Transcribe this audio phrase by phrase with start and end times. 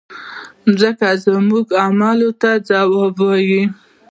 [0.67, 3.63] مځکه زموږ اعمالو ته ځواب وایي.